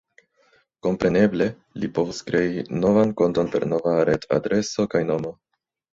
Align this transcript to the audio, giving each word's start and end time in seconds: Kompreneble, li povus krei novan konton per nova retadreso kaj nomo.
Kompreneble, 0.85 1.47
li 1.83 1.89
povus 1.99 2.21
krei 2.29 2.65
novan 2.79 3.13
konton 3.23 3.53
per 3.57 3.67
nova 3.75 3.95
retadreso 4.11 4.87
kaj 4.95 5.03
nomo. 5.13 5.35